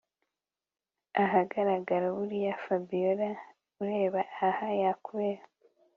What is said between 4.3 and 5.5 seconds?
aha yakubera